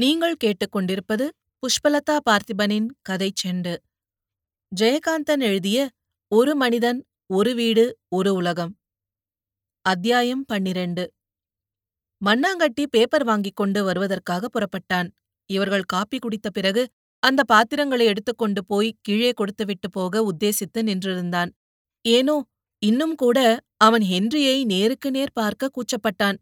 நீங்கள் 0.00 0.34
கேட்டுக்கொண்டிருப்பது 0.44 1.24
புஷ்பலதா 1.62 2.14
பார்த்திபனின் 2.26 2.86
கதை 3.02 3.32
செண்டு. 3.40 3.76
ஜெயகாந்தன் 4.80 5.40
எழுதிய 5.40 5.88
ஒரு 6.28 6.56
மனிதன் 6.56 7.04
ஒரு 7.26 7.54
வீடு 7.54 7.98
ஒரு 8.08 8.34
உலகம் 8.34 8.72
அத்தியாயம் 9.82 10.44
பன்னிரண்டு. 10.44 11.12
மண்ணாங்கட்டி 12.24 12.86
பேப்பர் 12.90 13.24
வாங்கிக் 13.24 13.56
கொண்டு 13.56 13.82
வருவதற்காக 13.84 14.48
புறப்பட்டான். 14.48 15.10
இவர்கள் 15.46 15.82
காப்பி 15.82 16.18
குடித்த 16.18 16.50
பிறகு 16.50 16.84
அந்த 17.18 17.42
பாத்திரங்களை 17.44 18.06
எடுத்துக்கொண்டு 18.06 18.64
போய் 18.64 18.98
கீழே 19.02 19.32
கொடுத்துவிட்டு 19.32 19.90
போக 19.90 20.24
உத்தேசித்து 20.32 20.82
நின்றிருந்தான். 20.82 21.52
ஏனோ 22.04 22.48
இன்னும் 22.78 23.14
கூட 23.14 23.38
அவன் 23.76 24.02
ஹென்ரியை 24.02 24.64
நேருக்கு 24.64 25.10
நேர் 25.10 25.32
பார்க்க 25.32 25.74
கூச்சப்பட்டான். 25.76 26.40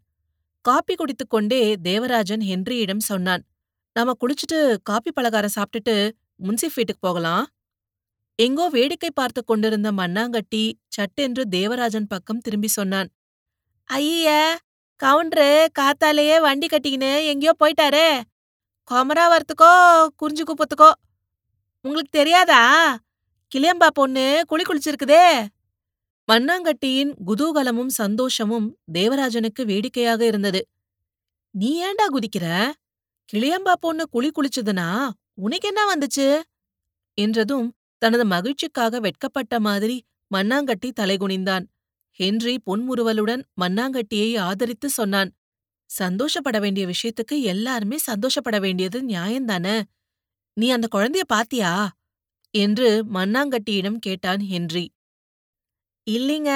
காப்பி 0.61 0.95
குடித்துக் 0.95 1.29
கொண்டே 1.29 1.75
தேவராஜன் 1.81 2.41
ஹென்ரியிடம் 2.41 3.07
சொன்னான் 3.11 3.43
நாம 3.99 4.13
குளிச்சுட்டு 4.19 4.77
காப்பி 4.83 5.11
பலகாரம் 5.11 5.55
சாப்பிட்டுட்டு 5.55 5.95
முன்சிஃப் 6.43 6.75
வீட்டுக்கு 6.75 6.99
போகலாம். 6.99 7.45
எங்கோ 8.39 8.69
வேடிக்கை 8.69 9.09
பார்த்து 9.13 9.43
கொண்டிருந்த 9.43 9.91
மண்ணாங்கட்டி 9.91 10.63
சட்டென்று 10.87 11.47
தேவராஜன் 11.47 12.07
பக்கம் 12.07 12.37
திரும்பி 12.37 12.67
சொன்னான். 12.67 13.09
ஐய 13.83 14.57
கவுண்டரு 15.03 15.49
காத்தாலேயே 15.79 16.39
வண்டி 16.41 16.67
கட்டிக்கின்னு 16.67 17.11
எங்கேயோ 17.25 17.53
போயிட்டாரே. 17.59 18.21
கொமராவரத்துக்கோ 18.91 19.71
குறிஞ்சி 20.15 20.43
குப்பத்துக்கோ. 20.43 20.91
உங்களுக்கு 21.85 22.17
தெரியாதா? 22.19 22.63
கிளியம்பா 23.51 23.87
பொண்ணு 23.93 24.43
குளி 24.47 24.63
குளிச்சிருக்குதே. 24.63 25.25
மண்ணாங்கட்டியின் 26.27 27.11
குதூகலமும் 27.27 27.93
சந்தோஷமும் 28.01 28.67
தேவராஜனுக்கு 28.93 29.65
வேடிக்கையாக 29.65 30.25
இருந்தது. 30.25 30.67
நீ 31.51 31.71
ஏண்டா 31.77 32.05
குதிக்கிற? 32.07 32.47
கிளியம்பா 33.33 33.73
பொண்ணு 33.79 34.09
குளி 34.09 34.29
குளிச்சதுனா 34.29 35.09
உனக்கு 35.33 35.67
என்ன 35.67 35.81
வந்துச்சு? 35.93 36.27
என்றதும் 37.17 37.67
தனது 38.01 38.23
மகிழ்ச்சிக்காக 38.25 38.99
வெட்கப்பட்ட 38.99 39.59
மாதிரி 39.59 39.97
மண்ணாங்கட்டி 40.31 40.89
தலைகுனிந்தான் 40.99 41.65
ஹென்றி 42.19 42.55
பொன்முறுவலுடன் 42.65 43.43
மண்ணாங்கட்டியை 43.61 44.39
ஆதரித்து 44.39 44.89
சொன்னான். 44.89 45.31
சந்தோஷப்பட 45.89 46.59
வேண்டிய 46.59 46.83
விஷயத்துக்கு 46.87 47.35
எல்லாருமே 47.43 47.97
சந்தோஷப்பட 47.97 48.59
வேண்டியது 48.59 48.99
நியாயந்தானே? 49.01 49.77
நீ 50.57 50.69
அந்த 50.69 50.87
குழந்தைய 50.95 51.25
பாத்தியா? 51.27 51.73
என்று 52.53 52.89
மண்ணாங்கட்டியிடம் 53.13 53.99
கேட்டான் 53.99 54.39
ஹென்றி. 54.39 54.85
இல்லீங்க 56.07 56.51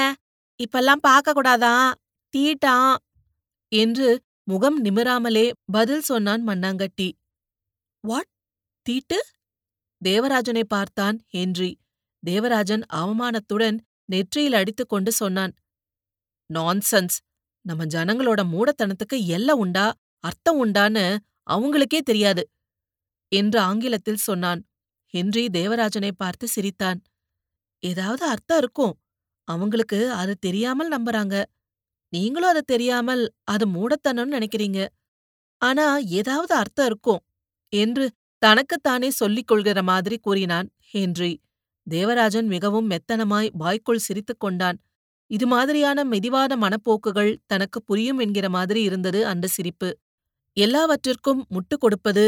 இப்பெல்லாம் 0.59 1.01
பார்க்க 1.01 1.33
கூடாதான் 1.33 1.87
தீட்டான் 2.33 2.95
என்று 3.71 4.09
முகம் 4.47 4.77
நிமிராமலே 4.83 5.43
பதில் 5.71 6.01
சொன்னான் 6.01 6.41
மண்ணாங்கட்டி. 6.47 7.07
வாட்? 8.03 8.29
தீட்டு? 8.85 9.17
தேவராஜனை 10.01 10.63
பார்த்தான் 10.67 11.17
ஹென்றி. 11.29 11.71
தேவராஜன் 12.23 12.83
அவமானத்துடன் 12.93 13.77
நெற்றியில் 14.09 14.53
அடித்துக்கொண்டு 14.53 15.11
சொன்னான். 15.11 15.53
நான்சென்ஸ்! 16.49 17.17
நம்ம 17.65 17.85
ஜனங்களோட 17.85 18.41
மூடத்தனத்துக்கு 18.53 19.17
எல்ல 19.29 19.51
உண்டா? 19.55 19.87
அர்த்தம் 20.23 20.59
உண்டான்னு 20.65 21.05
அவங்களுக்கே 21.49 22.01
தெரியாது 22.01 22.43
என்று 23.31 23.59
ஆங்கிலத்தில் 23.59 24.23
சொன்னான். 24.23 24.61
ஹென்றி 25.13 25.45
தேவராஜனை 25.53 26.11
பார்த்து 26.17 26.47
சிரித்தான். 26.47 26.99
ஏதாவது 27.83 28.25
அர்த்தம் 28.25 28.57
இருக்கும். 28.57 28.95
அவங்களுக்கு 29.47 29.99
அது 30.13 30.33
தெரியாமல் 30.39 30.91
நம்புறாங்க. 30.91 31.35
நீங்களும் 32.13 32.49
அதை 32.49 32.61
தெரியாமல் 32.65 33.23
அது 33.43 33.65
மூடத்தனம்னு 33.67 34.35
நினைக்கிறீங்க. 34.37 34.79
ஆனா 35.61 35.85
ஏதாவது 36.19 36.53
அர்த்தம் 36.55 36.85
இருக்கும் 36.85 37.21
என்று 37.73 38.05
தனக்குத்தானே 38.41 39.09
சொல்லிக் 39.11 39.47
கொள்கிற 39.47 39.79
மாதிரி 39.83 40.17
கூறினான் 40.17 40.67
ஹென்றி. 40.91 41.31
தேவராஜன் 41.87 42.47
மிகவும் 42.47 42.89
மெத்தனமாய் 42.89 43.49
வாய்க்குள் 43.53 44.05
சிரித்துக் 44.07 44.39
கொண்டான். 44.39 44.77
இது 45.31 45.45
மாதிரியான 45.47 45.99
மெதிவான 46.03 46.51
மனப்போக்குகள் 46.55 47.31
தனக்கு 47.45 47.79
புரியும் 47.83 48.19
என்கிற 48.19 48.47
மாதிரி 48.49 48.81
இருந்தது 48.83 49.19
அந்த 49.25 49.47
சிரிப்பு. 49.47 49.89
எல்லாவற்றிற்கும் 50.57 51.41
முட்டு 51.55 51.75
கொடுப்பது 51.77 52.25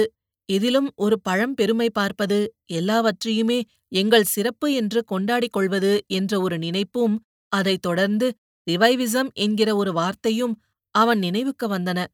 எதிலும் 0.50 0.90
ஒரு 0.96 1.16
பழம் 1.22 1.54
பெருமை 1.54 1.90
பார்ப்பது 1.90 2.40
எல்லாவற்றையுமே 2.72 3.60
எங்கள் 3.92 4.32
சிறப்பு 4.36 4.68
என்று 4.74 5.00
கொண்டாடிக் 5.12 5.56
கொள்வது 5.58 5.94
என்ற 6.10 6.42
ஒரு 6.42 6.58
நினைப்பும் 6.58 7.16
அதைத் 7.52 7.82
தொடர்ந்து 7.82 8.28
ரிவைவிசம் 8.72 9.30
என்கிற 9.34 9.76
ஒரு 9.76 9.94
வார்த்தையும் 9.94 10.56
அவன் 10.96 11.20
நினைவுக்கு 11.20 11.66
வந்தன. 11.68 12.06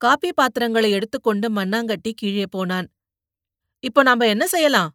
காப்பி 0.00 0.32
பாத்திரங்களை 0.32 0.90
எடுத்துக்கொண்டு 0.90 1.48
மண்ணாங்கட்டி 1.50 2.12
கீழே 2.14 2.46
போனான். 2.50 2.88
இப்போ 3.80 4.02
நாம 4.02 4.26
என்ன 4.26 4.46
செய்யலாம்? 4.46 4.90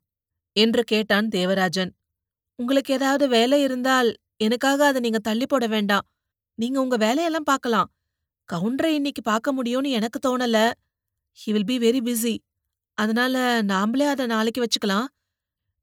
என்று 0.56 0.84
கேட்டான் 0.84 1.28
தேவராஜன். 1.28 1.92
உங்களுக்கு 2.56 2.94
ஏதாவது 2.94 3.28
வேலை 3.28 3.62
இருந்தால் 3.62 4.10
எனக்காக 4.38 4.86
அதை 4.86 5.02
நீங்க 5.02 5.20
தள்ளி 5.20 5.46
போட 5.46 5.68
வேண்டாம். 5.68 6.06
நீங்க 6.60 6.82
உங்க 6.82 6.98
வேலையெல்லாம் 6.98 7.44
பார்க்கலாம். 7.44 7.90
கவுண்டரை 8.50 8.86
இன்னைக்கு 8.86 9.22
பார்க்க 9.22 9.54
முடியும்னு 9.54 9.90
எனக்கு 9.90 10.20
தோணல. 10.28 10.72
He 11.40 11.52
will 11.52 11.66
be 11.66 11.78
very 11.78 12.02
busy 12.08 12.38
அதனால 12.98 13.64
நாமளே 13.64 14.06
அதை 14.06 14.26
நாளைக்கு 14.26 14.66
வச்சுக்கலாம். 14.66 15.08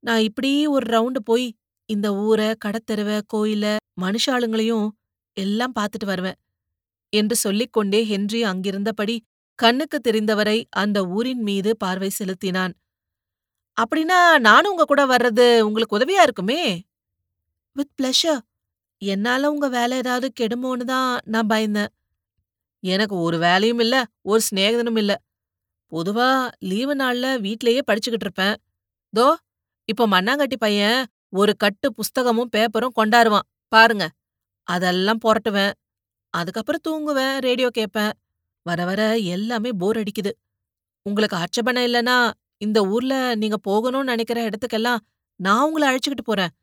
நான் 0.03 0.19
இப்படி 0.19 0.67
ஒரு 0.67 0.85
ரவுண்டு 0.97 1.19
போய் 1.23 1.55
இந்த 1.89 2.15
ஊரை 2.15 2.53
கடத்தெருவ 2.65 3.21
கோயில 3.33 3.65
மனுஷாளுங்களையும் 4.01 4.87
எல்லாம் 5.37 5.75
பார்த்துட்டு 5.79 6.05
வருவேன் 6.05 6.37
என்று 7.13 7.35
சொல்லிக்கொண்டே 7.35 8.01
ஹென்றி 8.03 8.41
அங்கிருந்தபடி 8.43 9.15
கண்ணுக்கு 9.59 9.97
தெரிந்தவரை 9.99 10.57
அந்த 10.77 10.97
ஊரின் 11.09 11.43
மீது 11.43 11.71
பார்வை 11.77 12.09
செலுத்தினான். 12.19 12.73
அப்படின்னா 13.77 14.19
நானும் 14.39 14.71
உங்க 14.71 14.85
கூட 14.85 15.03
வர்றது 15.07 15.45
உங்களுக்கு 15.61 15.97
உதவியா 15.99 16.21
இருக்குமே? 16.23 16.61
வித் 17.75 17.93
பிளஷர் 17.99 18.41
என்னால 19.01 19.49
உங்க 19.51 19.67
வேலை 19.69 19.95
ஏதாவது 19.97 20.27
கெடுமோன்னு 20.39 20.85
தான் 20.85 21.11
நான் 21.25 21.49
பயந்தேன். 21.49 21.91
எனக்கு 22.83 23.15
ஒரு 23.19 23.37
வேலையும் 23.37 23.79
இல்ல 23.79 23.95
ஒரு 24.23 24.41
சிநேகிதனும் 24.49 24.97
இல்ல. 24.97 25.13
பொதுவா 25.91 26.29
லீவு 26.69 26.95
நாள்ல 26.95 27.27
வீட்லயே 27.41 27.81
படிச்சுக்கிட்டு 27.89 28.27
இருப்பேன். 28.27 28.55
தோ 29.13 29.27
இப்போ 29.89 30.05
மண்ணாங்கட்டி 30.07 30.57
பையன் 30.59 31.01
ஒரு 31.33 31.53
கட்டு 31.57 31.87
புஸ்தகமும் 31.93 32.53
பேப்பரும் 32.57 32.97
கொண்டாருவான் 32.99 33.47
பாருங்க. 33.71 34.05
அதெல்லாம் 34.67 35.21
புரட்டுவேன். 35.25 35.73
அதுக்கப்புறம் 36.33 36.83
தூங்குவேன் 36.87 37.35
ரேடியோ 37.47 37.69
கேட்பேன். 37.69 38.13
வர 38.65 38.79
வர 38.85 39.01
எல்லாமே 39.35 39.71
போர் 39.81 39.97
அடிக்குது. 39.97 40.31
உங்களுக்கு 41.05 41.35
ஆட்சேபனை 41.37 41.81
இல்லனா 41.87 42.17
இந்த 42.57 42.79
ஊர்ல 42.93 43.35
நீங்க 43.35 43.57
போகணும்னு 43.69 44.11
நினைக்கிற 44.13 44.39
இடத்துக்கெல்லாம் 44.49 45.01
நான் 45.39 45.65
உங்களை 45.67 45.85
அழைச்சுக்கிட்டு 45.89 46.25
போறேன். 46.25 46.53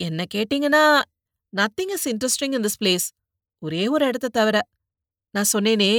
என்ன 0.00 0.24
கேட்டீங்கன்னா 0.34 0.84
nothing 1.52 1.92
is 1.96 2.06
interesting 2.12 2.54
in 2.56 2.64
this 2.66 2.80
place 2.80 3.06
ஒரே 3.62 3.82
ஒரு 3.88 4.04
இடத்த 4.06 4.28
தவிர. 4.28 4.56
நான் 5.34 5.50
சொன்னேனே 5.52 5.92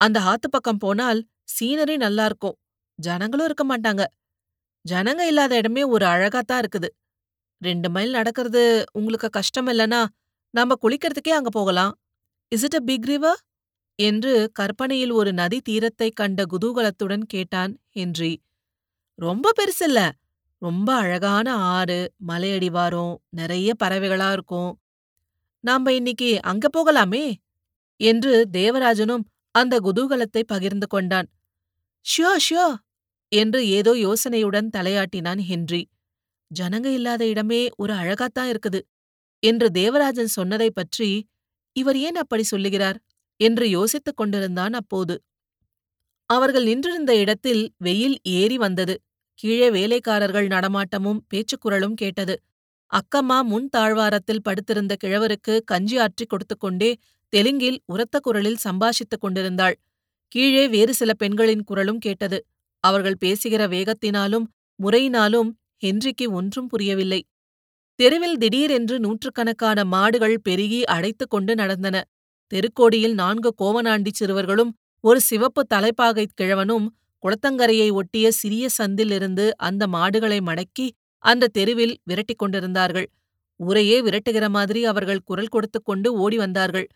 அந்த 0.00 0.18
ஆத்து 0.30 0.48
பக்கம் 0.50 0.82
போனால் 0.84 1.20
சீனரி 1.54 1.96
நல்லா 1.96 2.24
இருக்கும். 2.24 2.56
ஜனங்களும் 2.98 3.46
இருக்க 3.48 3.64
மாட்டாங்க. 3.72 4.02
ஜனங்க 4.84 5.22
இல்லாத 5.26 5.52
இடமே 5.56 5.82
ஒரு 5.94 6.04
அழகாத்தான் 6.06 6.60
இருக்குது. 6.62 6.88
ரெண்டு 7.62 7.88
மைல் 7.90 8.10
நடக்கிறது 8.10 8.62
உங்களுக்கு 8.92 9.28
கஷ்டம் 9.28 9.66
இல்லனா 9.66 10.00
நாம 10.54 10.76
குளிக்கிறதுக்கே 10.82 11.32
அங்க 11.32 11.50
போகலாம். 11.50 11.92
Is 12.52 12.64
it 12.64 12.76
a 12.76 12.82
big 12.82 13.06
river 13.06 13.40
என்று 13.98 14.32
கற்பனையில் 14.52 15.12
ஒரு 15.12 15.30
நதி 15.32 15.58
தீரத்தை 15.60 16.08
கண்ட 16.12 16.40
குதூகலத்துடன் 16.52 17.24
கேட்டான் 17.26 17.72
ஹென்றி. 17.90 18.32
ரொம்ப 19.18 19.52
பெருசில்ல 19.58 20.00
ரொம்ப 20.62 20.88
அழகான 20.96 21.48
ஆறு 21.72 21.98
மலையடிவாரம் 22.28 23.14
நிறைய 23.32 23.70
பறவைகளா 23.82 24.28
இருக்கும். 24.32 24.70
நாம 25.64 25.92
இன்னைக்கு 25.92 26.30
அங்க 26.44 26.66
போகலாமே? 26.76 27.24
என்று 28.00 28.34
தேவராஜனும் 28.52 29.24
அந்த 29.54 29.74
குதூகலத்தை 29.80 30.42
பகிர்ந்து 30.46 30.86
கொண்டான். 30.88 31.28
ஷியோ 32.06 32.32
ஷியோ! 32.46 32.66
என்று 33.32 33.60
ஏதோ 33.70 33.92
யோசனையுடன் 34.00 34.68
தலையாட்டினான் 34.76 35.42
ஹென்றி. 35.44 35.82
ஜனங்க 36.50 36.88
இல்லாத 36.92 37.22
இடமே 37.26 37.62
ஒரு 37.76 37.94
அழகாத்தான் 37.94 38.50
இருக்குது. 38.52 38.80
என்று 39.42 39.70
தேவராஜன் 39.70 40.26
சொன்னதை 40.26 40.70
பற்றி 40.70 41.10
இவர் 41.72 41.98
ஏன் 41.98 42.14
அப்படி 42.14 42.42
சொல்லுகிறார்? 42.42 42.98
என்று 43.36 43.70
யோசித்துக் 43.70 44.16
கொண்டிருந்தான் 44.16 44.72
அப்போது. 44.72 45.14
அவர்கள் 46.30 46.64
நின்றிருந்த 46.64 47.16
இடத்தில் 47.16 47.72
வெயில் 47.78 48.18
ஏறி 48.22 48.56
வந்தது. 48.58 48.94
கீழே 49.34 49.70
வேலைக்காரர்கள் 49.70 50.48
நடமாட்டமும் 50.48 51.20
பேச்சுக்குரலும் 51.30 51.94
கேட்டது. 51.94 52.34
அக்கம்மா 52.90 53.42
முன் 53.42 53.68
தாழ்வாரத்தில் 53.68 54.42
படுத்திருந்த 54.42 54.96
கிழவருக்கு 55.04 55.60
கஞ்சி 55.64 55.96
ஆற்றிக் 55.98 56.30
கொடுத்துக்கொண்டே 56.32 56.90
தெலுங்கில் 57.28 57.78
உரத்த 57.86 58.16
குரலில் 58.20 58.62
சம்பாஷித்துக் 58.64 59.22
கொண்டிருந்தாள். 59.22 59.76
கீழே 60.32 60.68
வேறு 60.68 60.94
சில 60.94 61.14
பெண்களின் 61.14 61.64
குரலும் 61.64 61.98
கேட்டது. 61.98 62.38
அவர்கள் 62.84 63.18
பேசுகிற 63.18 63.62
வேகத்தினாலும் 63.68 64.46
முறையினாலும் 64.78 65.50
ஹென்றிக்கு 65.84 66.26
ஒன்றும் 66.32 66.66
புரியவில்லை. 66.66 67.20
தெருவில் 68.02 68.36
திடீரென்று 68.36 69.00
நூற்றுக்கணக்கான 69.00 69.84
மாடுகள் 69.84 70.40
பெருகி 70.42 70.78
அடைத்துக் 70.84 71.30
கொண்டு 71.30 71.54
நடந்தன. 71.54 71.96
தெருக்கோடியில் 72.52 73.14
நான்கு 73.14 73.50
கோவனாண்டி 73.62 74.10
சிறுவர்களும் 74.12 74.72
ஒரு 75.04 75.20
சிவப்பு 75.20 75.62
தலைப்பாகைக் 75.74 76.34
கிழவனும் 76.40 76.86
குளத்தங்கரையை 77.24 77.88
ஒட்டிய 77.90 78.30
சிறிய 78.30 78.68
சந்திலிருந்து 78.78 79.44
அந்த 79.58 79.86
மாடுகளை 79.86 80.38
மடக்கி 80.40 80.86
அந்த 81.24 81.50
தெருவில் 81.52 81.94
விரட்டிக் 82.10 82.38
கொண்டிருந்தார்கள். 82.38 83.08
ஊரையே 83.60 83.98
விரட்டுகிற 84.02 84.48
மாதிரி 84.48 84.84
அவர்கள் 84.84 85.24
குரல் 85.24 85.46
கொடுத்துக் 85.46 85.84
கொண்டு 85.84 86.08
ஓடி 86.18 86.36
வந்தார்கள். 86.36 86.88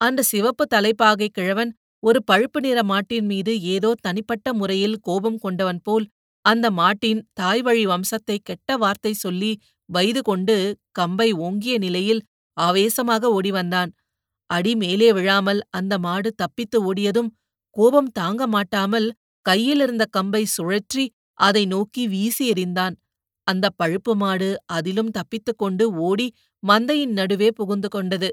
அந்த 0.00 0.22
சிவப்பு 0.22 0.66
தலைப்பாகை 0.66 1.28
கிழவன் 1.28 1.72
ஒரு 2.02 2.20
பழுப்பு 2.24 2.60
நிற 2.60 2.82
மாட்டின் 2.82 3.26
மீது 3.26 3.62
ஏதோ 3.62 3.92
தனிப்பட்ட 4.00 4.52
முறையில் 4.52 4.98
கோபம் 5.00 5.38
கொண்டவன் 5.38 5.80
போல் 5.82 6.06
அந்த 6.44 6.70
மாட்டின் 6.70 7.20
தாய்வழி 7.32 7.86
வம்சத்தை 7.86 8.36
கெட்ட 8.42 8.76
வார்த்தை 8.76 9.12
சொல்லி 9.12 9.52
வயது 9.90 10.20
கொண்டு 10.22 10.56
கம்பை 10.92 11.28
ஓங்கிய 11.46 11.74
நிலையில் 11.78 12.22
ஆவேசமாக 12.56 13.24
ஓடி 13.30 13.50
வந்தான் 13.50 13.90
அடி 14.50 14.72
மேலே 14.74 15.08
விழாமல் 15.12 15.60
அந்த 15.70 15.94
மாடு 15.98 16.30
தப்பித்து 16.34 16.78
ஓடியதும் 16.84 17.30
கோபம் 17.76 18.10
தாங்க 18.12 18.42
மாட்டாமல் 18.46 19.08
கையிலிருந்த 19.46 20.04
கம்பை 20.10 20.42
சுழற்றி 20.56 21.04
அதை 21.38 21.62
நோக்கி 21.66 22.02
வீசி 22.06 22.44
எறிந்தான். 22.52 22.94
அந்த 23.46 23.66
பழுப்பு 23.76 24.12
மாடு 24.14 24.48
அதிலும் 24.66 25.10
தப்பித்துக் 25.10 25.60
கொண்டு 25.62 25.84
ஓடி 26.00 26.26
மந்தையின் 26.62 27.14
நடுவே 27.18 27.48
புகுந்து 27.50 27.88
கொண்டது. 27.88 28.28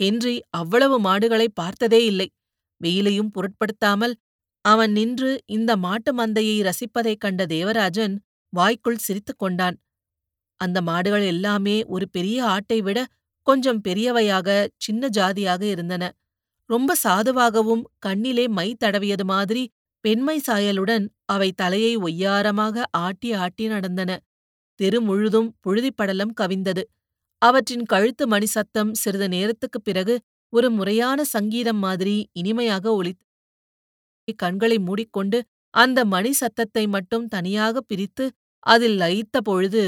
ஹென்றி 0.00 0.34
அவ்வளவு 0.50 0.96
மாடுகளை 0.98 1.48
பார்த்ததே 1.54 2.00
இல்லை. 2.04 2.28
வெயிலையும் 2.80 3.32
பொருட்படுத்தாமல் 3.32 4.14
அவன் 4.64 4.92
நின்று 4.92 5.30
இந்த 5.48 5.70
மாட்டு 5.76 6.10
மந்தையை 6.14 6.56
ரசிப்பதைக் 6.62 7.22
கண்ட 7.24 7.44
தேவராஜன் 7.46 8.14
வாய்க்குள் 8.52 9.04
சிரித்துக் 9.06 9.38
கொண்டான். 9.38 9.76
அந்த 10.60 10.78
மாடுகள் 10.82 11.24
எல்லாமே 11.24 11.76
ஒரு 11.86 12.06
பெரிய 12.08 12.44
ஆட்டை 12.46 12.78
விட 12.80 12.98
கொஞ்சம் 13.46 13.80
பெரியவையாக 13.88 14.48
சின்ன 14.76 15.08
ஜாதியாக 15.08 15.62
இருந்தன. 15.66 16.04
ரொம்ப 16.70 16.94
சாதுவாகவும் 17.04 17.84
கண்ணிலே 17.98 18.44
மை 18.48 18.68
தடவியது 18.84 19.24
மாதிரி 19.24 19.62
பெண்மை 20.04 20.36
சாயலுடன் 20.46 21.06
அவை 21.26 21.48
தலையை 21.52 21.92
ஒய்யாரமாக 21.98 22.82
ஆட்டி 22.98 23.30
ஆட்டி 23.34 23.64
நடந்தன. 23.66 24.10
தெரு 24.80 25.00
முழுதும் 25.00 25.48
புழுதிப்படலம் 25.64 26.34
கவிந்தது. 26.40 26.82
அவற்றின் 27.42 27.84
கழுத்து 27.84 28.24
மணி 28.26 28.46
சத்தம் 28.46 28.92
சிறிது 28.94 29.28
நேரத்துக்குப் 29.28 29.84
பிறகு 29.84 30.14
ஒரு 30.52 30.68
முறையான 30.70 31.24
சங்கீதம் 31.24 31.78
மாதிரி 31.78 32.16
இனிமையாக 32.32 32.84
ஒலித்தது 32.94 33.26
கண்களை 34.38 34.78
மூடிக்கொண்டு 34.78 35.38
அந்த 35.74 35.98
மணி 36.04 36.32
சத்தத்தை 36.32 36.84
மட்டும் 36.86 37.26
தனியாக 37.26 37.80
பிரித்து 37.80 38.24
அதில் 38.66 38.96
லயித்த 38.98 39.36
பொழுது 39.40 39.82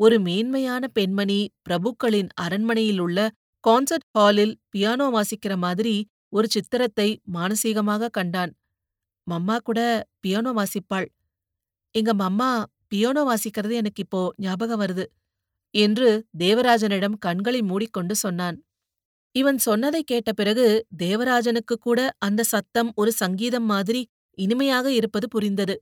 ஒரு 0.00 0.16
மேன்மையான 0.20 0.84
பெண்மணி 0.88 1.40
பிரபுக்களின் 1.66 2.30
அரண்மனையிலுள்ள 2.42 3.18
கான்சர்ட் 3.64 4.06
ஹாலில் 4.10 4.54
பியானோ 4.70 5.06
வாசிக்கிற 5.08 5.54
மாதிரி 5.56 5.94
ஒரு 6.32 6.46
சித்திரத்தை 6.50 7.08
மானசீகமாக 7.34 8.10
கண்டான். 8.10 8.52
மம்மா 9.26 9.56
கூட 9.58 9.80
பியானோ 10.20 10.50
வாசிப்பாள். 10.52 11.06
எங்க 11.94 12.12
மம்மா 12.14 12.50
பியானோ 12.88 13.22
வாசிக்கிறது 13.22 13.74
எனக்கு 13.74 14.02
இப்போ 14.02 14.22
ஞாபகம் 14.36 14.80
வருது 14.82 15.04
என்று 15.74 16.08
தேவராஜனிடம் 16.38 17.16
கண்களை 17.18 17.60
மூடிக்கொண்டு 17.62 18.14
சொன்னான். 18.16 18.56
இவன் 19.34 19.58
சொன்னதை 19.58 20.02
கேட்ட 20.02 20.30
பிறகு 20.32 20.66
தேவராஜனுக்கு 20.98 21.76
கூட 21.78 22.00
அந்த 22.18 22.42
சத்தம் 22.44 22.90
ஒரு 22.94 23.12
சங்கீதம் 23.14 23.66
மாதிரி 23.66 24.02
இனிமையாக 24.38 24.86
இருப்பது 24.92 25.26
புரிந்தது. 25.28 25.76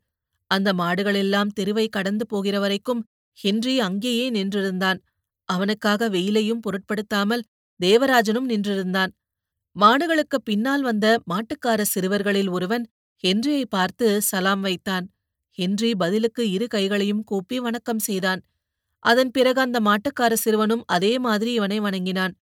அந்த 0.51 0.69
மாடுகளெல்லாம் 0.75 1.53
தெருவை 1.55 1.87
கடந்து 1.89 2.25
போகிற 2.27 2.57
வரைக்கும் 2.61 3.03
ஹென்றி 3.39 3.81
அங்கேயே 3.81 4.31
நின்றிருந்தான். 4.31 5.01
அவனுக்காக 5.45 6.09
வெயிலையும் 6.09 6.63
பொருட்படுத்தாமல் 6.63 7.43
தேவராஜனும் 7.81 8.49
நின்றிருந்தான். 8.49 9.13
மாடுகளுக்கு 9.77 10.39
பின்னால் 10.45 10.83
வந்த 10.83 11.21
மாட்டுக்கார 11.31 11.83
சிறுவர்களில் 11.83 12.51
ஒருவன் 12.51 12.91
ஹென்றியை 13.25 13.65
பார்த்து 13.69 14.23
சலாம் 14.23 14.61
வைத்தான். 14.61 15.07
ஹென்றி 15.51 15.95
பதிலுக்கு 15.95 16.51
இரு 16.51 16.67
கைகளையும் 16.67 17.25
கூப்பி 17.25 17.59
வணக்கம் 17.61 17.99
செய்தான். 17.99 18.45
அதன் 18.99 19.31
பிறகு 19.31 19.61
அந்த 19.61 19.81
மாட்டுக்கார 19.81 20.33
சிறுவனும் 20.45 20.85
அதே 20.87 21.19
மாதிரி 21.19 21.53
இவனை 21.53 21.81
வணங்கினான். 21.81 22.35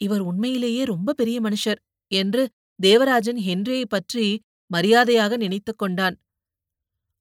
இவர் 0.00 0.20
உண்மையிலேயே 0.20 0.84
ரொம்ப 0.84 1.12
பெரிய 1.12 1.40
மனுஷர் 1.40 1.80
என்று 2.12 2.48
தேவராஜன் 2.80 3.36
ஹென்ரியை 3.36 3.84
பற்றி 3.88 4.26
மரியாதையாக 4.70 5.36
நினைத்துக் 5.36 5.78
கொண்டான். 5.78 6.16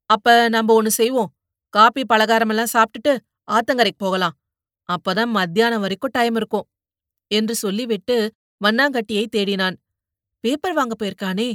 அப்ப 0.09 0.49
நம்ம 0.49 0.73
ஒன்னு 0.73 0.91
செய்வோம். 0.91 1.31
காப்பி 1.73 2.03
பலகாரமெல்லாம் 2.13 2.73
சாப்பிட்டுட்டு 2.73 3.13
ஆத்தங்கரைக்கு 3.51 3.97
போகலாம். 3.97 4.35
அப்பதான் 4.89 5.31
மத்தியானம் 5.31 5.79
வரைக்கும் 5.79 6.11
டைம் 6.11 6.35
இருக்கும் 6.35 6.67
என்று 7.31 7.55
சொல்லிவிட்டு 7.55 8.17
மண்ணாங்கட்டியை 8.61 9.25
தேடினான். 9.35 9.75
பேப்பர் 10.43 10.73
வாங்க 10.73 10.93
போயிருக்கானே 10.95 11.49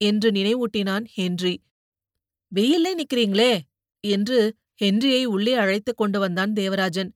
என்று 0.00 0.30
நினைவூட்டினான் 0.30 1.04
ஹென்றி. 1.08 1.54
வெயில்லே 2.52 2.92
நிக்கிறீங்களே 3.00 3.52
என்று 4.04 4.38
ஹென்ரியை 4.82 5.24
உள்ளே 5.24 5.54
அழைத்துக் 5.54 5.96
கொண்டு 5.96 6.18
வந்தான் 6.18 6.52
தேவராஜன். 6.52 7.10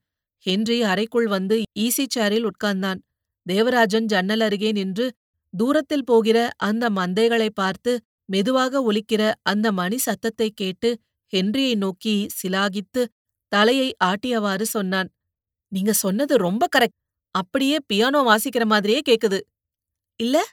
ஹென்றி 0.44 0.82
அறைக்குள் 0.82 1.26
வந்து 1.26 1.56
ஈசி 1.78 2.04
சேரில் 2.16 2.46
உட்கார்ந்தான். 2.50 3.00
தேவராஜன் 3.46 4.04
ஜன்னல் 4.04 4.40
அருகே 4.40 4.72
நின்று 4.72 5.06
தூரத்தில் 5.54 6.04
போகிற 6.04 6.38
அந்த 6.56 6.84
மந்தைகளை 6.90 7.48
பார்த்து 7.54 7.92
மெதுவாக 8.24 8.92
ஒலிக்கிற 8.92 9.22
அந்த 9.42 9.66
மணி 9.72 9.98
சத்தத்தை 9.98 10.50
கேட்டு 10.50 10.88
ஹென்ரியை 11.34 11.76
நோக்கி 11.76 12.26
சிலாகித்து 12.42 13.06
தலையை 13.48 13.96
ஆட்டியவாறு 14.04 14.62
சொன்னான் 14.62 15.10
நீங்க 15.68 15.92
சொன்னது 15.92 16.36
ரொம்ப 16.36 16.66
கரெக்ட் 16.78 17.04
அப்படியே 17.30 17.76
பியானோ 17.92 18.20
வாசிக்கிற 18.22 18.66
மாதிரியே 18.66 19.00
கேக்குது. 19.08 19.40
இல்ல 20.16 20.44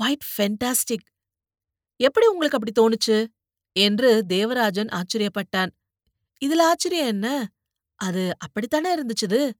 குவைட் 0.00 0.24
ஃபென்டாஸ்டிக். 0.38 1.06
எப்படி 1.96 2.26
உங்களுக்கு 2.26 2.58
அப்படி 2.58 2.72
தோணுச்சு? 2.80 3.26
என்று 3.72 4.26
தேவராஜன் 4.26 4.88
ஆச்சரியப்பட்டான். 4.88 5.70
இதுல 6.44 6.60
ஆச்சரியம் 6.60 7.06
என்ன? 7.06 7.48
அது 7.94 8.36
அப்படித்தானே 8.38 8.94
இருந்துச்சுது? 8.96 9.52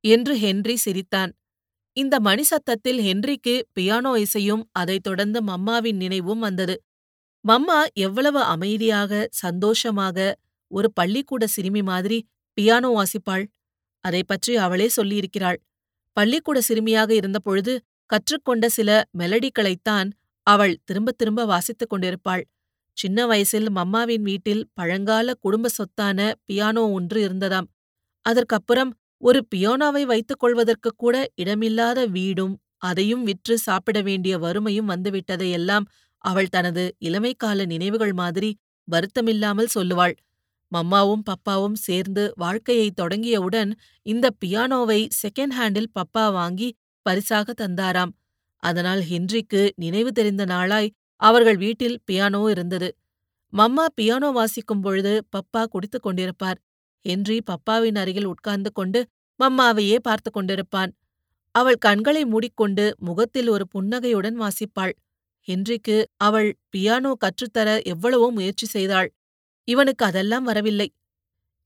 என்று 0.00 0.36
ஹென்றி 0.36 0.76
சிரித்தான். 0.76 1.32
இந்த 1.92 2.20
மணி 2.20 2.42
சத்தத்தில் 2.42 2.98
ஹென்றிக்கு 2.98 3.62
பியானோ 3.72 4.18
இசையும் 4.18 4.68
அதைத் 4.72 5.02
தொடர்ந்து 5.02 5.44
மம்மாவின் 5.44 5.94
நினைவும் 5.94 6.38
வந்தது. 6.38 6.82
மம்மா 7.44 7.78
எவ்வளவு 7.96 8.40
அமைதியாக 8.44 9.28
சந்தோஷமாக 9.30 10.18
ஒரு 10.70 10.92
பள்ளிக்கூட 10.92 11.46
சிறுமி 11.46 11.82
மாதிரி 11.82 12.18
பியானோ 12.58 12.90
வாசிப்பாள். 12.94 13.44
அதை 14.04 14.22
பற்றி 14.24 14.56
அவளே 14.56 14.86
சொல்லியிருக்கிறாள். 14.96 15.58
பள்ளிக்கூட 16.16 16.60
சிறுமியாக 16.60 17.10
இருந்தபொழுது 17.14 17.72
கற்றுக்கொண்ட 18.10 18.68
சில 18.68 18.90
மெலடிகளைத்தான் 19.18 20.08
அவள் 20.46 20.74
திரும்ப 20.84 21.12
திரும்ப 21.12 21.44
வாசித்துக் 21.44 21.90
கொண்டிருப்பாள். 21.90 22.44
சின்ன 22.96 23.26
வயசில் 23.26 23.68
மம்மாவின் 23.70 24.22
வீட்டில் 24.22 24.64
பழங்கால 24.74 25.34
குடும்ப 25.34 25.68
சொத்தான 25.78 26.18
பியானோ 26.46 26.84
ஒன்று 26.92 27.28
இருந்ததாம். 27.28 27.68
அதற்கப்புறம் 28.26 28.90
ஒரு 29.22 29.40
பியானோவை 29.54 30.02
வைத்துக் 30.02 30.38
கொள்வதற்குக் 30.38 30.98
கூட 30.98 31.16
இடமில்லாத 31.34 32.06
வீடும் 32.06 32.54
அதையும் 32.78 33.22
விற்று 33.22 33.58
சாப்பிட 33.58 33.98
வேண்டிய 34.02 34.38
வறுமையும் 34.38 34.88
வந்துவிட்டதையெல்லாம் 34.88 35.84
அவள் 36.24 36.48
தனது 36.48 36.84
இளமைக்கால 37.00 37.64
நினைவுகள் 37.66 38.12
மாதிரி 38.12 38.50
வருத்தமில்லாமல் 38.88 39.74
சொல்லுவாள். 39.74 40.14
மம்மாவும் 40.72 41.24
பப்பாவும் 41.30 41.78
சேர்ந்து 41.78 42.24
வாழ்க்கையை 42.36 42.88
தொடங்கியவுடன் 43.00 43.70
இந்த 44.06 44.26
பியானோவை 44.44 45.00
செகண்ட் 45.22 45.54
ஹேண்டில் 45.58 45.92
பப்பா 45.94 46.24
வாங்கி 46.32 46.68
பரிசாக 47.06 47.54
தந்தாராம். 47.62 48.12
அதனால் 48.62 49.02
ஹென்றிக்கு 49.02 49.62
நினைவு 49.74 50.10
தெரிந்த 50.12 50.44
நாளாய் 50.44 50.92
அவர்கள் 51.20 51.56
வீட்டில் 51.56 51.98
பியானோ 52.10 52.42
இருந்தது. 52.50 52.88
மம்மா 53.52 53.84
பியானோ 54.00 54.28
வாசிக்கும் 54.32 54.80
பொழுது 54.80 55.12
பப்பா 55.36 55.62
குடித்துக் 55.64 56.06
கொண்டிருப்பார். 56.06 56.58
ஹென்றி 57.04 57.36
பப்பாவின் 57.50 57.98
அருகில் 57.98 58.24
உட்கார்ந்து 58.24 58.70
கொண்டு 58.72 59.00
மம்மாவையே 59.40 59.96
பார்த்து 60.02 60.30
கொண்டிருப்பான். 60.30 60.90
அவள் 61.54 61.78
கண்களை 61.78 62.22
மூடிக்கொண்டு 62.24 62.84
முகத்தில் 62.98 63.48
ஒரு 63.48 63.64
புன்னகையுடன் 63.68 64.36
வாசிப்பாள். 64.40 64.94
ஹென்றிக்கு 65.48 65.96
அவள் 66.16 66.50
பியானோ 66.70 67.12
கற்றுத்தர 67.24 67.68
எவ்வளவோ 67.84 68.28
முயற்சி 68.30 68.66
செய்தாள். 68.66 69.08
இவனுக்கு 69.68 70.04
அதெல்லாம் 70.04 70.44
வரவில்லை. 70.44 70.88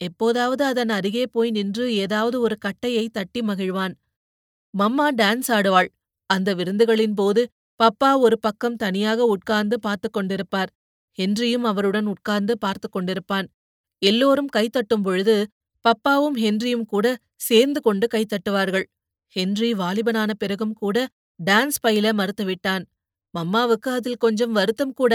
எப்போதாவது 0.00 0.62
அதன் 0.64 0.88
அருகே 0.88 1.24
போய் 1.26 1.50
நின்று 1.50 1.84
ஏதாவது 1.94 2.36
ஒரு 2.40 2.56
கட்டையை 2.58 3.04
தட்டி 3.08 3.40
மகிழ்வான். 3.40 3.94
மம்மா 4.74 5.06
டான்ஸ் 5.16 5.50
ஆடுவாள். 5.50 5.88
அந்த 6.30 6.48
விருந்துகளின் 6.54 7.14
போது 7.14 7.42
பப்பா 7.80 8.10
ஒரு 8.18 8.36
பக்கம் 8.38 8.76
தனியாக 8.76 9.20
உட்கார்ந்து 9.26 9.76
பார்த்து 9.80 10.08
கொண்டிருப்பார். 10.10 10.70
ஹென்ரியும் 11.18 11.64
அவருடன் 11.64 12.06
உட்கார்ந்து 12.06 12.54
பார்த்து 12.58 12.88
கொண்டிருப்பான். 12.88 13.46
எல்லோரும் 14.02 14.50
கைத்தட்டும் 14.56 15.04
பொழுது 15.04 15.36
பப்பாவும் 15.84 16.36
ஹென்ரியும் 16.44 16.86
கூட 16.86 17.06
சேர்ந்து 17.36 17.80
கொண்டு 17.80 18.06
கைத்தட்டுவார்கள் 18.14 18.86
ஹென்றி 19.36 19.70
வாலிபனான 19.74 20.30
பிறகும் 20.38 20.74
கூட 20.74 20.96
டான்ஸ் 21.40 21.78
பயில 21.82 22.12
மறுத்துவிட்டான். 22.12 22.84
மம்மாவுக்கு 23.34 23.90
அதில் 23.90 24.16
கொஞ்சம் 24.16 24.52
வருத்தம் 24.52 24.92
கூட. 24.92 25.14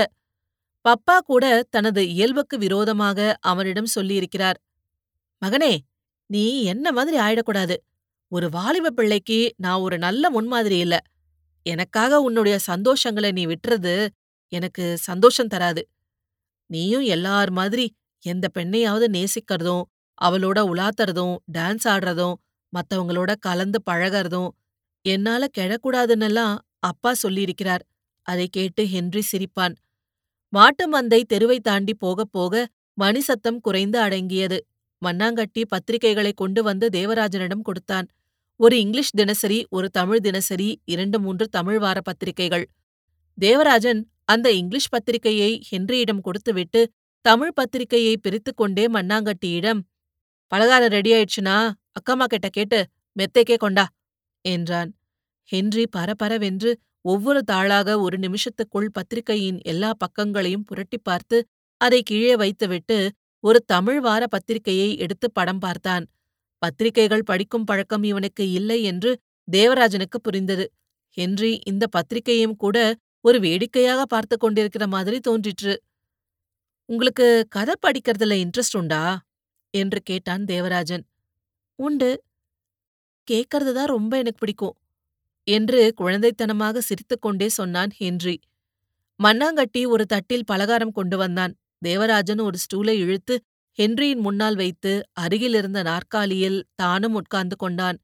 பப்பா 0.85 1.17
கூட 1.25 1.45
தனது 1.69 2.01
இயல்புக்கு 2.09 2.57
விரோதமாக 2.57 3.37
அவனிடம் 3.41 3.93
சொல்லியிருக்கிறார். 3.95 4.59
மகனே 5.41 5.73
நீ 6.29 6.63
என்ன 6.63 6.91
மாதிரி 6.91 7.17
ஆயிடக்கூடாது? 7.19 7.75
ஒரு 8.31 8.49
வாலிப 8.49 8.89
பிள்ளைக்கு 8.89 9.39
நான் 9.57 9.79
ஒரு 9.79 9.97
நல்ல 9.97 10.29
முன்மாதிரி 10.29 10.77
இல்ல. 10.77 10.95
எனக்காக 11.65 12.21
உன்னுடைய 12.21 12.57
சந்தோஷங்களை 12.67 13.31
நீ 13.31 13.43
விட்டுறது 13.45 13.95
எனக்கு 14.53 14.97
சந்தோஷம் 14.97 15.47
தராது. 15.47 15.81
நீயும் 16.69 17.01
எல்லார் 17.01 17.51
மாதிரி 17.51 17.85
எந்த 18.25 18.47
பெண்ணையாவது 18.53 19.07
நேசிக்கிறதும் 19.07 19.83
அவளோட 20.21 20.59
உலாத்துறதும் 20.71 21.35
டான்ஸ் 21.57 21.85
ஆடுறதும் 21.85 22.35
மத்தவங்களோட 22.73 23.31
கலந்து 23.39 23.79
பழகறதும் 23.91 24.49
என்னால 25.05 25.47
கெடக்கூடாதுன்னெல்லாம் 25.57 26.55
அப்பா 26.79 27.11
சொல்லியிருக்கிறார். 27.23 27.83
அதை 28.21 28.47
கேட்டு 28.47 28.87
ஹென்றி 28.87 29.21
சிரிப்பான். 29.31 29.75
மாட்டு 30.53 30.85
மந்தை 30.91 31.23
தெருவை 31.23 31.59
தாண்டி 31.59 31.93
போகப் 31.93 32.31
போக 32.31 32.67
மணி 32.93 33.19
சத்தம் 33.19 33.59
குறைந்து 33.59 33.99
அடங்கியது. 33.99 34.57
மண்ணாங்கட்டி 35.01 35.61
பத்திரிகைகளை 35.69 36.31
கொண்டு 36.33 36.63
வந்து 36.63 36.87
தேவராஜனிடம் 36.87 37.61
கொடுத்தான். 37.61 38.07
ஒரு 38.59 38.79
இங்கிலீஷ் 38.79 39.15
தினசரி 39.15 39.65
ஒரு 39.69 39.89
தமிழ் 39.89 40.19
தினசரி 40.19 40.81
இரண்டு 40.85 41.19
மூன்று 41.19 41.47
தமிழ் 41.47 41.79
வார 41.79 42.01
பத்திரிகைகள். 42.01 42.65
தேவராஜன் 43.37 44.01
அந்த 44.25 44.51
இங்கிலீஷ் 44.51 44.89
பத்திரிகையை 44.89 45.61
ஹென்ரியிடம் 45.71 46.21
கொடுத்துவிட்டு 46.21 46.81
தமிழ் 47.25 47.53
பத்திரிகையை 47.53 48.17
பிரித்துக் 48.17 48.57
கொண்டே 48.57 48.87
மண்ணாங்கட்டியிடம் 48.87 49.79
பலகாரம் 50.47 50.89
ரெடி 50.89 51.11
ஆயிடுச்சுனா 51.11 51.55
அக்கம்மா 51.91 52.23
கிட்ட 52.23 52.49
கேட்டு 52.49 52.79
மெத்தைக்கே 53.15 53.57
கொண்டா 53.57 53.85
என்றான். 54.45 54.91
ஹென்றி 55.43 55.83
பரபரவென்று 55.97 56.71
ஒவ்வொரு 57.01 57.43
தாளாக 57.51 57.99
ஒரு 57.99 58.17
நிமிஷத்துக்குள் 58.17 58.89
பத்திரிகையின் 58.91 59.59
எல்லா 59.61 59.93
பக்கங்களையும் 59.93 60.63
புரட்டிப் 60.65 61.03
பார்த்து 61.03 61.37
அதை 61.77 62.01
கீழே 62.03 62.35
வைத்துவிட்டு 62.35 63.11
ஒரு 63.39 63.63
தமிழ் 63.65 63.99
வார 63.99 64.27
பத்திரிகையை 64.27 64.97
எடுத்து 64.97 65.31
படம் 65.31 65.59
பார்த்தான். 65.59 66.05
பத்திரிகைகள் 66.57 67.23
படிக்கும் 67.23 67.63
பழக்கம் 67.63 68.03
இவனுக்கு 68.03 68.51
இல்லை 68.51 68.83
என்று 68.83 69.19
தேவராஜனுக்கு 69.51 70.19
புரிந்தது. 70.21 70.71
ஹென்றி 71.09 71.59
இந்த 71.65 71.87
பத்திரிகையும் 71.87 72.55
கூட 72.55 72.95
ஒரு 73.21 73.39
வேடிக்கையாக 73.39 74.05
பார்த்து 74.05 74.37
கொண்டிருக்கிற 74.37 74.87
மாதிரி 74.87 75.19
தோன்றிற்று. 75.19 75.73
உங்களுக்கு 76.89 77.45
கதை 77.49 77.73
படிக்கிறதுல 77.87 78.33
இன்ட்ரெஸ்ட் 78.43 78.77
உண்டா? 78.77 79.21
என்று 79.73 80.01
கேட்டான் 80.01 80.45
தேவராஜன். 80.45 81.05
உண்டு. 81.75 82.23
கேக்கறது 83.27 83.73
தான் 83.73 83.85
ரொம்ப 83.85 84.17
எனக்கு 84.17 84.39
பிடிக்கும். 84.39 84.80
என்று 85.43 85.93
குழந்தைத்தனமாக 86.01 86.77
சிரித்துக்கொண்டே 86.77 87.49
சொன்னான் 87.49 87.91
ஹென்றி. 87.91 88.39
மண்ணாங்கட்டி 89.23 89.87
ஒரு 89.87 90.05
தட்டில் 90.05 90.45
பலகாரம் 90.45 90.91
கொண்டு 90.91 91.17
வந்தான். 91.17 91.55
தேவராஜன் 91.79 92.39
ஒரு 92.39 92.57
ஸ்டூலை 92.57 92.89
இழுத்து 92.89 93.41
ஹென்ரியின் 93.79 94.19
முன்னால் 94.19 94.55
வைத்து 94.55 95.01
அருகிலிருந்த 95.11 95.81
நாற்காலியில் 95.83 96.65
தானும் 96.75 97.13
உட்கார்ந்து 97.13 97.55
கொண்டான். 97.55 97.97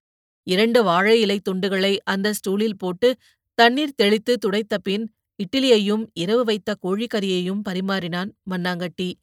இரண்டு 0.43 0.83
வாழை 0.83 1.21
இலை 1.21 1.41
துண்டுகளை 1.49 1.97
அந்த 2.03 2.33
ஸ்டூலில் 2.33 2.77
போட்டு 2.77 3.15
தண்ணீர் 3.53 3.95
தெளித்து 3.95 4.37
துடைத்த 4.45 4.77
பின் 4.83 5.13
இட்லியையும் 5.43 6.07
இரவு 6.13 6.43
வைத்த 6.43 6.75
கோழிக்கறியையும் 6.83 7.61
பரிமாறினான் 7.69 8.31
மண்ணாங்கட்டி. 8.49 9.13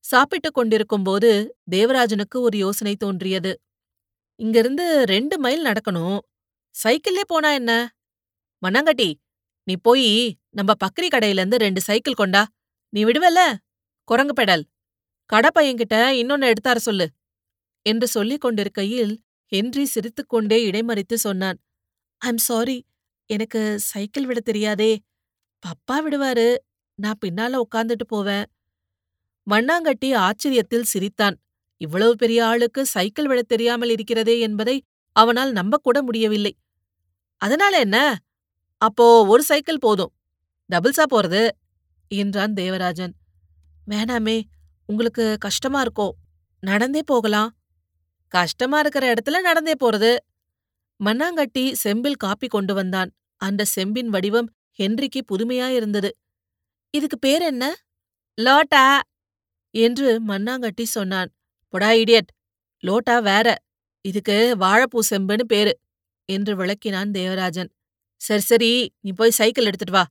சாப்பிட்டுக் 0.00 0.54
கொண்டிருக்கும்போது 0.54 1.56
தேவராஜனுக்கு 1.70 2.34
ஒரு 2.34 2.58
யோசனை 2.58 2.96
தோன்றியது. 2.96 3.60
இங்கிருந்து 4.36 5.04
ரெண்டு 5.04 5.38
மைல் 5.38 5.64
நடக்கணும். 5.64 6.18
சைக்கிள்லே 6.82 7.20
போனா 7.26 7.52
என்ன? 7.52 7.94
மண்ணாங்கட்டி 8.66 9.14
நீ 9.62 9.74
போய் 9.82 10.36
நம்ம 10.50 10.72
பக்கரி 10.84 11.04
கடையிலேருந்து 11.04 11.56
ரெண்டு 11.56 11.80
சைக்கிள் 11.80 12.14
கொண்டா. 12.14 12.46
நீ 12.88 13.04
விடுவல 13.04 13.54
குரங்கு 14.04 14.42
பெடல். 14.42 14.62
கடப்பையன்கிட்ட 15.32 15.94
இன்னொன்னு 15.94 16.52
எடுத்தார 16.52 16.76
சொல்லு. 16.76 17.10
என்று 17.82 18.06
சொல்லிக் 18.06 18.40
கொண்டிருக்கையில் 18.40 19.22
ஹென்றி 19.44 19.84
சிரித்துக்கொண்டே 19.84 20.70
இடைமறித்து 20.70 21.14
சொன்னான். 21.14 21.58
ஐம் 22.18 22.36
சாரி 22.36 22.84
எனக்கு 23.26 23.78
சைக்கிள் 23.80 24.26
விட 24.26 24.40
தெரியாதே. 24.40 25.00
பப்பா 25.62 25.96
விடுவாரு. 25.96 26.56
நான் 26.94 27.18
பின்னால 27.26 27.60
உட்காந்துட்டு 27.74 28.06
போவேன். 28.06 28.44
மண்ணாங்கட்டி 29.50 30.10
ஆச்சரியத்தில் 30.16 30.82
சிரித்தான். 30.82 31.36
இவ்வளவு 31.76 32.14
பெரிய 32.16 32.46
ஆளுக்கு 32.46 32.86
சைக்கிள் 32.86 33.26
விடத் 33.26 33.48
தெரியாமல் 33.48 33.88
இருக்கிறதே 33.88 34.40
என்பதை 34.40 34.82
அவனால் 35.12 35.52
நம்பக்கூட 35.52 36.02
முடியவில்லை. 36.02 36.52
அதனால 37.44 37.78
என்ன? 37.78 37.98
அப்போ 38.82 39.26
ஒரு 39.26 39.42
சைக்கிள் 39.42 39.78
போதும். 39.78 40.12
டபுள்ஸா 40.70 41.04
போறது? 41.14 41.42
என்றான் 42.10 42.54
தேவராஜன். 42.54 43.14
வேணாமே 43.86 44.36
உங்களுக்கு 44.88 45.36
கஷ்டமா 45.40 45.82
இருக்கோ? 45.82 46.08
நடந்தே 46.62 47.02
போகலாம். 47.06 47.50
கஷ்டமா 48.32 48.78
இருக்கிற 48.78 49.14
இடத்துல 49.14 49.40
நடந்தே 49.40 49.74
போறது. 49.84 50.12
மண்ணாங்கட்டி 51.00 51.72
செம்பில் 51.74 52.16
காப்பி 52.16 52.46
கொண்டு 52.46 52.74
வந்தான். 52.74 53.10
அந்த 53.40 53.64
செம்பின் 53.76 54.08
வடிவம் 54.08 54.48
ஹென்றிக்கு 54.78 55.20
புதுமையாயிருந்தது 55.32 56.10
இதுக்கு 56.94 57.18
பேர் 57.18 57.42
என்ன? 57.42 57.64
லோட்டா! 58.38 58.84
என்று 59.74 60.08
மண்ணாங்கட்டி 60.26 60.84
சொன்னான். 60.88 61.30
பொடா 61.74 61.90
இடியட்! 62.02 62.30
லோட்டா 62.82 63.18
வேற. 63.20 63.48
இதுக்கு 64.04 64.36
வாழைப்பூ 64.60 65.00
செம்புன்னு 65.10 65.44
பேரு. 65.44 65.72
என்று 66.28 66.52
விளக்கினான் 66.56 67.10
தேவராஜன். 67.10 67.70
சரி 68.20 68.40
சரி 68.40 68.70
நீ 69.00 69.10
போய் 69.12 69.38
சைக்கிள் 69.40 69.64
எடுத்துட்டு 69.64 69.92
வா. 69.92 70.04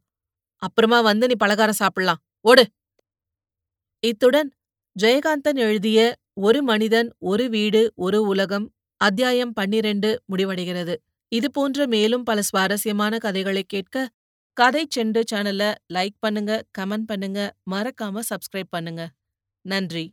அப்புறமா 0.61 0.99
வந்து 1.01 1.27
நீ 1.27 1.35
பலகாரம் 1.35 1.79
சாப்பிடலாம். 1.81 2.21
ஓடு. 2.45 2.63
இத்துடன் 4.03 4.49
ஜெயகாந்தன் 4.95 5.59
எழுதிய 5.67 5.99
ஒரு 6.33 6.59
மனிதன் 6.63 7.09
ஒரு 7.19 7.49
வீடு 7.49 7.81
ஒரு 7.95 8.19
உலகம் 8.23 8.65
அத்தியாயம் 9.01 9.53
பன்னிரண்டு 9.53 10.09
முடிவடைகிறது. 10.31 10.95
இது 11.31 11.51
போன்ற 11.51 11.87
மேலும் 11.87 12.23
பல 12.23 12.39
சுவாரஸ்யமான 12.41 13.17
கதைகளை 13.17 13.63
கேட்க 13.63 14.05
கதை 14.57 14.83
செண்டு 14.95 15.21
சேனலை 15.31 15.69
லைக் 15.93 16.17
பண்ணுங்க 16.19 16.53
கமெண்ட் 16.77 17.07
பண்ணுங்க 17.07 17.39
மறக்காம 17.71 18.23
சப்ஸ்கிரைப் 18.31 18.71
பண்ணுங்க. 18.71 19.03
நன்றி. 19.65 20.05